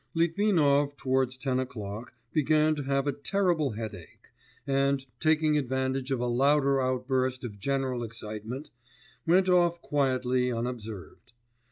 Litvinov, 0.15 0.97
towards 0.97 1.37
ten 1.37 1.59
o'clock, 1.59 2.13
began 2.33 2.73
to 2.73 2.81
have 2.81 3.05
a 3.05 3.11
terrible 3.13 3.73
headache, 3.73 4.31
and, 4.65 5.05
taking 5.19 5.59
advantage 5.59 6.09
of 6.09 6.19
a 6.19 6.25
louder 6.25 6.81
outburst 6.81 7.43
of 7.43 7.59
general 7.59 8.01
excitement, 8.01 8.71
went 9.27 9.47
off 9.47 9.79
quietly 9.79 10.51
unobserved. 10.51 11.33